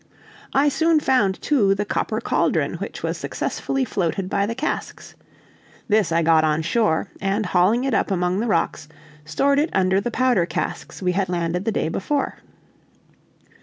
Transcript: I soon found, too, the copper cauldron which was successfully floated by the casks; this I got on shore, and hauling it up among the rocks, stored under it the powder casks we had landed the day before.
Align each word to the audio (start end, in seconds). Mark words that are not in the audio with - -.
I 0.51 0.69
soon 0.69 0.99
found, 0.99 1.39
too, 1.43 1.75
the 1.75 1.85
copper 1.85 2.19
cauldron 2.19 2.73
which 2.79 3.03
was 3.03 3.19
successfully 3.19 3.85
floated 3.85 4.31
by 4.31 4.47
the 4.47 4.55
casks; 4.55 5.13
this 5.87 6.11
I 6.11 6.23
got 6.23 6.43
on 6.43 6.63
shore, 6.63 7.11
and 7.21 7.45
hauling 7.45 7.83
it 7.83 7.93
up 7.93 8.09
among 8.09 8.39
the 8.39 8.47
rocks, 8.47 8.87
stored 9.25 9.59
under 9.73 9.97
it 9.97 10.03
the 10.03 10.09
powder 10.09 10.47
casks 10.47 11.03
we 11.03 11.11
had 11.11 11.29
landed 11.29 11.65
the 11.65 11.71
day 11.71 11.87
before. 11.87 12.37